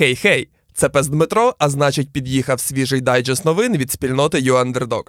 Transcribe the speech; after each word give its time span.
Хей-хей! 0.00 0.48
Це 0.74 0.88
пес 0.88 1.08
Дмитро, 1.08 1.54
а 1.58 1.68
значить, 1.68 2.12
під'їхав 2.12 2.60
свіжий 2.60 3.00
дайджест 3.00 3.44
новин 3.44 3.76
від 3.76 3.90
спільноти 3.90 4.38
YouUnderdog. 4.38 5.02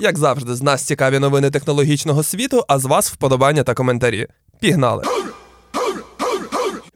Як 0.00 0.18
завжди, 0.18 0.54
з 0.54 0.62
нас 0.62 0.82
цікаві 0.82 1.18
новини 1.18 1.50
технологічного 1.50 2.22
світу, 2.22 2.64
а 2.68 2.78
з 2.78 2.84
вас 2.84 3.12
вподобання 3.12 3.62
та 3.62 3.74
коментарі. 3.74 4.26
Пігнали! 4.60 5.04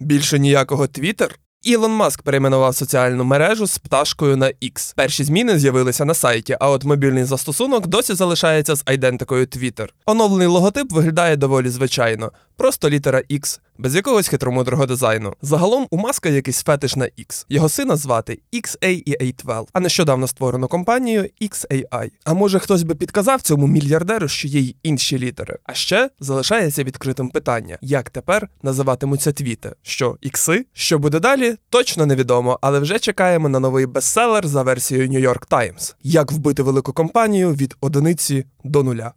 Більше 0.00 0.38
ніякого 0.38 0.84
Twitter? 0.84 1.30
Ілон 1.62 1.92
Маск 1.92 2.22
перейменував 2.22 2.74
соціальну 2.74 3.24
мережу 3.24 3.66
з 3.66 3.78
пташкою 3.78 4.36
на 4.36 4.46
X. 4.46 4.94
Перші 4.96 5.24
зміни 5.24 5.58
з'явилися 5.58 6.04
на 6.04 6.14
сайті, 6.14 6.56
а 6.60 6.70
от 6.70 6.84
мобільний 6.84 7.24
застосунок 7.24 7.86
досі 7.86 8.14
залишається 8.14 8.74
з 8.74 8.82
айдентикою 8.86 9.44
Twitter. 9.44 9.88
Оновлений 10.06 10.46
логотип 10.46 10.92
виглядає 10.92 11.36
доволі 11.36 11.68
звичайно, 11.68 12.32
просто 12.56 12.90
літера 12.90 13.22
X, 13.30 13.60
без 13.78 13.94
якогось 13.94 14.28
хитромудрого 14.28 14.86
дизайну. 14.86 15.34
Загалом 15.42 15.86
у 15.90 15.96
Маска 15.96 16.28
якийсь 16.28 16.62
фетиш 16.62 16.96
на 16.96 17.04
X. 17.04 17.46
Його 17.48 17.68
сина 17.68 17.96
звати 17.96 18.38
XAEA12, 18.52 19.66
а 19.72 19.80
нещодавно 19.80 20.26
створену 20.26 20.68
компанію 20.68 21.28
XAI. 21.42 22.10
А 22.24 22.34
може 22.34 22.58
хтось 22.58 22.82
би 22.82 22.94
підказав 22.94 23.42
цьому 23.42 23.66
мільярдеру, 23.66 24.28
що 24.28 24.48
є 24.48 24.60
й 24.60 24.76
інші 24.82 25.18
літери. 25.18 25.58
А 25.64 25.74
ще 25.74 26.10
залишається 26.20 26.84
відкритим 26.84 27.28
питання: 27.28 27.78
як 27.80 28.10
тепер 28.10 28.48
називатимуться 28.62 29.32
твіти? 29.32 29.72
Що 29.82 30.16
ікси? 30.20 30.66
Що 30.72 30.98
буде 30.98 31.20
далі? 31.20 31.56
Точно 31.70 32.06
невідомо, 32.06 32.58
але 32.62 32.78
вже 32.80 32.98
чекаємо 32.98 33.48
на 33.48 33.60
новий 33.60 33.86
бестселер 33.86 34.46
за 34.46 34.62
версією 34.62 35.08
New 35.08 35.28
York 35.28 35.48
Times. 35.48 35.94
Як 36.02 36.32
вбити 36.32 36.62
велику 36.62 36.92
компанію 36.92 37.52
від 37.52 37.76
одиниці 37.80 38.44
до 38.64 38.82
нуля. 38.82 39.12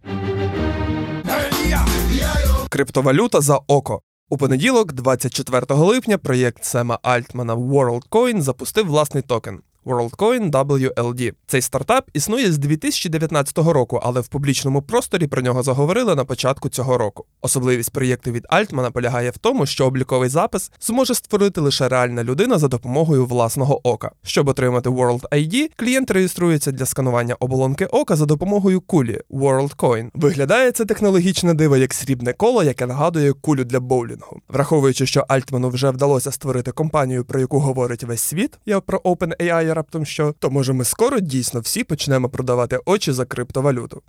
Криптовалюта 2.70 3.42
за 3.42 3.56
око. 3.56 4.02
У 4.32 4.38
понеділок, 4.38 4.94
24 4.94 5.66
липня, 5.70 6.18
проєкт 6.18 6.66
Сема 6.66 7.00
Альтмана 7.02 7.56
WorldCoin 7.56 8.42
запустив 8.42 8.88
власний 8.88 9.24
токен. 9.24 9.62
WorldCoin 9.86 10.52
WLD. 10.52 11.34
Цей 11.48 11.62
стартап 11.62 12.10
існує 12.14 12.52
з 12.52 12.58
2019 12.58 13.58
року, 13.58 14.00
але 14.04 14.22
в 14.22 14.28
публічному 14.28 14.82
просторі 14.82 15.28
про 15.28 15.42
нього 15.42 15.64
заговорили 15.64 16.16
на 16.16 16.26
початку 16.26 16.70
цього 16.70 16.98
року. 16.98 17.26
Особливість 17.42 17.92
проєкту 17.92 18.32
від 18.32 18.46
Альтмана 18.50 18.92
полягає 18.92 19.30
в 19.30 19.38
тому, 19.38 19.66
що 19.66 19.86
обліковий 19.86 20.30
запис 20.30 20.72
зможе 20.82 21.16
створити 21.16 21.62
лише 21.62 21.88
реальна 21.88 22.24
людина 22.24 22.58
за 22.58 22.68
допомогою 22.68 23.26
власного 23.26 23.88
ока. 23.88 24.12
Щоб 24.24 24.48
отримати 24.48 24.90
World 24.90 25.30
ID, 25.32 25.70
клієнт 25.76 26.12
реєструється 26.12 26.72
для 26.72 26.86
сканування 26.86 27.36
оболонки 27.40 27.86
ока 27.86 28.16
за 28.16 28.26
допомогою 28.26 28.82
кулі 28.82 29.22
WorldCoin. 29.30 30.10
Виглядає 30.14 30.72
це 30.72 30.86
технологічне 30.86 31.54
диво 31.54 31.78
як 31.78 31.94
срібне 31.94 32.34
коло, 32.34 32.64
яке 32.64 32.86
нагадує 32.86 33.34
кулю 33.34 33.64
для 33.64 33.80
боулінгу. 33.80 34.42
Враховуючи, 34.50 35.06
що 35.06 35.26
Альтману 35.28 35.70
вже 35.70 35.90
вдалося 35.90 36.32
створити 36.32 36.72
компанію, 36.72 37.26
про 37.26 37.40
яку 37.40 37.60
говорить 37.60 38.04
весь 38.04 38.22
світ, 38.22 38.60
я 38.66 38.80
про 38.80 39.00
OpenAI 39.00 39.69
раптом 39.74 40.06
що, 40.06 40.34
то 40.40 40.50
може 40.50 40.74
ми 40.74 40.86
скоро 40.86 41.20
дійсно 41.20 41.60
всі 41.60 41.84
почнемо 41.84 42.30
продавати 42.30 42.80
очі 42.86 43.12
за 43.12 43.26
криптовалюту. 43.26 44.02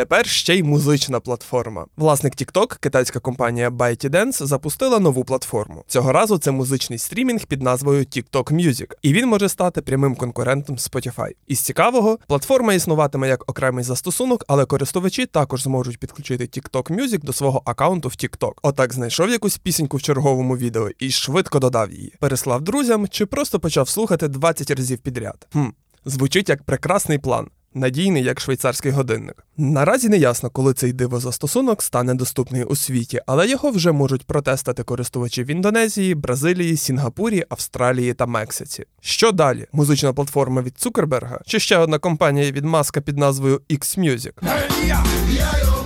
Тепер 0.00 0.26
ще 0.26 0.56
й 0.56 0.62
музична 0.62 1.20
платформа. 1.20 1.86
Власник 1.96 2.36
TikTok, 2.36 2.78
китайська 2.80 3.20
компанія 3.20 3.70
ByteDance, 3.70 4.46
запустила 4.46 4.98
нову 4.98 5.24
платформу. 5.24 5.84
Цього 5.86 6.12
разу 6.12 6.38
це 6.38 6.50
музичний 6.50 6.98
стрімінг 6.98 7.46
під 7.46 7.62
назвою 7.62 8.04
TikTok 8.04 8.52
Music, 8.52 8.92
і 9.02 9.12
він 9.12 9.28
може 9.28 9.48
стати 9.48 9.82
прямим 9.82 10.14
конкурентом 10.14 10.76
Spotify. 10.76 11.30
Із 11.46 11.60
цікавого, 11.60 12.18
платформа 12.26 12.74
існуватиме 12.74 13.28
як 13.28 13.50
окремий 13.50 13.84
застосунок, 13.84 14.44
але 14.48 14.64
користувачі 14.64 15.26
також 15.26 15.62
зможуть 15.62 15.98
підключити 15.98 16.44
TikTok 16.44 17.00
Music 17.00 17.24
до 17.24 17.32
свого 17.32 17.62
аккаунту 17.64 18.08
в 18.08 18.12
TikTok. 18.12 18.52
Отак 18.62 18.92
знайшов 18.92 19.30
якусь 19.30 19.58
пісеньку 19.58 19.96
в 19.96 20.02
черговому 20.02 20.56
відео 20.56 20.88
і 20.98 21.10
швидко 21.10 21.58
додав 21.58 21.92
її, 21.92 22.14
переслав 22.20 22.62
друзям 22.62 23.08
чи 23.08 23.26
просто 23.26 23.60
почав 23.60 23.88
слухати 23.88 24.28
20 24.28 24.70
разів 24.70 24.98
підряд. 24.98 25.46
Хм, 25.52 25.66
звучить 26.04 26.48
як 26.48 26.62
прекрасний 26.62 27.18
план. 27.18 27.46
Надійний 27.74 28.22
як 28.22 28.40
швейцарський 28.40 28.92
годинник. 28.92 29.44
Наразі 29.56 30.08
не 30.08 30.16
ясно, 30.16 30.50
коли 30.50 30.74
цей 30.74 30.92
дивозастосунок 30.92 31.82
стане 31.82 32.14
доступний 32.14 32.64
у 32.64 32.76
світі, 32.76 33.20
але 33.26 33.48
його 33.48 33.70
вже 33.70 33.92
можуть 33.92 34.26
протестити 34.26 34.82
користувачі 34.82 35.44
в 35.44 35.50
Індонезії, 35.50 36.14
Бразилії, 36.14 36.76
Сінгапурі, 36.76 37.44
Австралії 37.48 38.14
та 38.14 38.26
Мексиці. 38.26 38.84
Що 39.00 39.32
далі? 39.32 39.66
Музична 39.72 40.12
платформа 40.12 40.62
від 40.62 40.78
Цукерберга 40.78 41.40
чи 41.46 41.60
ще 41.60 41.78
одна 41.78 41.98
компанія 41.98 42.50
від 42.50 42.64
Маска 42.64 43.00
під 43.00 43.18
назвою 43.18 43.60
X-Music? 43.70 44.32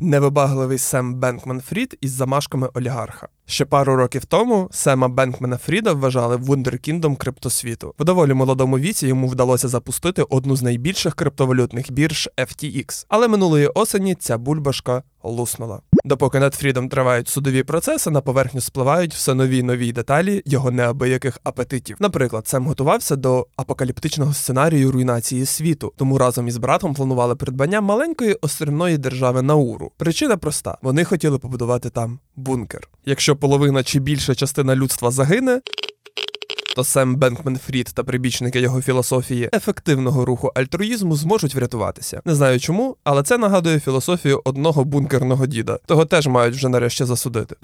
Невибагливий 0.01 0.79
Сем 0.79 1.15
Бенкман 1.15 1.61
Фрід 1.61 1.99
із 2.01 2.13
замашками 2.13 2.69
олігарха. 2.75 3.29
Ще 3.47 3.65
пару 3.65 3.97
років 3.97 4.25
тому 4.25 4.69
Сема 4.73 5.09
Бенкмена 5.09 5.57
Фріда 5.57 5.93
вважали 5.93 6.37
вундеркіндом 6.37 7.17
криптосвіту. 7.17 7.95
В 7.99 8.05
доволі 8.05 8.35
молодому 8.35 8.79
віці 8.79 9.07
йому 9.07 9.29
вдалося 9.29 9.69
запустити 9.69 10.23
одну 10.23 10.57
з 10.57 10.63
найбільших 10.63 11.15
криптовалютних 11.15 11.93
бірж 11.93 12.29
FTX. 12.39 13.07
Але 13.09 13.29
минулої 13.29 13.67
осені 13.67 14.15
ця 14.15 14.39
бульбашка 14.39 15.03
луснула. 15.23 15.81
Допоки 16.05 16.39
над 16.39 16.55
Фрідом 16.55 16.89
тривають 16.89 17.29
судові 17.29 17.63
процеси, 17.63 18.11
на 18.11 18.21
поверхню 18.21 18.61
спливають 18.61 19.15
все 19.15 19.35
нові 19.35 19.63
нові 19.63 19.93
деталі 19.93 20.43
його 20.47 20.71
неабияких 20.71 21.39
апетитів. 21.45 21.97
Наприклад, 22.01 22.49
Сем 22.49 22.67
готувався 22.67 23.17
до 23.17 23.47
апокаліптичного 23.57 24.35
сценарію 24.35 24.93
руйнації 24.93 25.47
світу, 25.47 25.93
тому 25.97 26.19
разом 26.19 26.49
із 26.49 26.57
братом 26.57 26.95
планували 26.95 27.37
придбання 27.37 27.81
маленької 27.81 28.35
острівної 28.35 28.99
держави 28.99 29.43
Науру. 29.43 29.93
Причина 29.97 30.37
проста: 30.37 30.79
вони 30.83 31.05
хотіли 31.05 31.39
побудувати 31.39 31.91
там 31.91 32.19
бункер. 32.37 32.89
Якщо 33.07 33.34
половина 33.35 33.83
чи 33.83 34.01
більша 34.01 34.35
частина 34.35 34.77
людства 34.77 35.11
загине. 35.11 35.61
То 36.77 36.85
Сем 36.85 37.17
Бенкмен 37.17 37.59
Фрід 37.59 37.91
та 37.95 38.05
прибічники 38.05 38.61
його 38.61 38.83
філософії 38.83 39.51
ефективного 39.53 40.25
руху 40.25 40.53
альтруїзму 40.55 41.17
зможуть 41.17 41.55
врятуватися. 41.55 42.23
Не 42.25 42.35
знаю 42.35 42.61
чому, 42.61 42.97
але 43.05 43.23
це 43.23 43.39
нагадує 43.39 43.81
філософію 43.81 44.43
одного 44.45 44.85
бункерного 44.85 45.47
діда. 45.47 45.79
Того 45.87 46.05
теж 46.05 46.27
мають 46.27 46.55
вже 46.55 46.69
нарешті 46.69 47.05
засудити. 47.05 47.57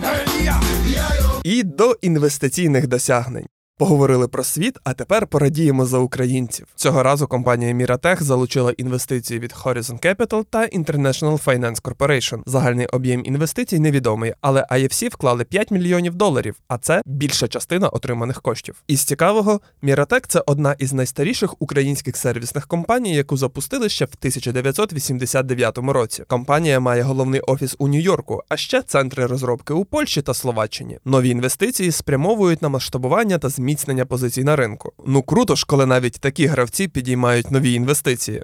І 1.45 1.63
до 1.63 1.97
інвестиційних 2.03 2.87
досягнень. 2.87 3.47
Поговорили 3.81 4.29
про 4.29 4.45
світ, 4.45 4.79
а 4.85 4.93
тепер 4.93 5.27
порадіємо 5.27 5.87
за 5.87 5.99
українців. 5.99 6.67
Цього 6.75 7.03
разу 7.03 7.27
компанія 7.27 7.73
Міратех 7.73 8.23
залучила 8.23 8.73
інвестиції 8.73 9.41
від 9.41 9.53
Horizon 9.53 10.07
Capital 10.07 10.45
та 10.51 10.67
International 10.67 11.45
Finance 11.45 11.83
Corporation. 11.83 12.43
Загальний 12.47 12.87
об'єм 12.87 13.23
інвестицій 13.25 13.79
невідомий, 13.79 14.33
але 14.41 14.67
IFC 14.71 15.11
вклали 15.11 15.45
5 15.45 15.71
мільйонів 15.71 16.15
доларів, 16.15 16.57
а 16.69 16.79
це 16.79 17.03
більша 17.07 17.49
частина 17.49 17.89
отриманих 17.89 18.43
коштів. 18.43 18.83
Із 18.87 19.01
цікавого, 19.05 19.61
Міратек 19.83 20.27
це 20.27 20.43
одна 20.47 20.77
із 20.79 20.93
найстаріших 20.93 21.63
українських 21.63 22.17
сервісних 22.17 22.67
компаній, 22.67 23.15
яку 23.15 23.37
запустили 23.37 23.89
ще 23.89 24.05
в 24.05 24.15
1989 24.19 25.79
році. 25.79 26.25
Компанія 26.27 26.81
має 26.81 27.03
головний 27.03 27.41
офіс 27.41 27.77
у 27.79 27.89
Нью-Йорку, 27.89 28.41
а 28.49 28.57
ще 28.57 28.83
центри 28.83 29.27
розробки 29.27 29.75
у 29.75 29.85
Польщі 29.85 30.23
та 30.23 30.35
Словаччині. 30.35 30.99
Нові 31.05 31.29
інвестиції 31.29 31.93
спрямовують 31.93 32.63
на 32.63 32.69
масштабування 32.69 33.39
та 33.39 33.49
зміцнення 33.49 33.70
зміцнення 33.71 34.07
позицій 34.07 34.45
на 34.45 34.57
ринку. 34.57 34.93
Ну 35.07 35.23
круто 35.23 35.55
ж, 35.55 35.65
коли 35.67 35.87
навіть 35.87 36.21
такі 36.21 36.47
гравці 36.47 36.89
підіймають 36.89 37.51
нові 37.51 37.73
інвестиції. 37.73 38.43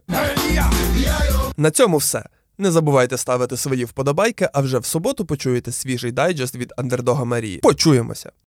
На 1.57 1.71
цьому 1.71 1.97
все. 1.97 2.25
Не 2.59 2.71
забувайте 2.71 3.17
ставити 3.17 3.57
свої 3.57 3.85
вподобайки, 3.85 4.49
а 4.53 4.61
вже 4.61 4.79
в 4.79 4.85
суботу 4.85 5.25
почуєте 5.25 5.73
свіжий 5.73 6.13
дайджест 6.13 6.55
від 6.55 6.73
Андердога 6.77 7.25
Марії. 7.25 7.59
Почуємося! 7.59 8.31